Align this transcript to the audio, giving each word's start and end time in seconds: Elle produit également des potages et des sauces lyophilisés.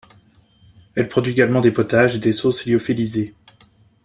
Elle 0.95 1.07
produit 1.07 1.31
également 1.33 1.61
des 1.61 1.69
potages 1.69 2.15
et 2.15 2.19
des 2.19 2.33
sauces 2.33 2.65
lyophilisés. 2.65 3.35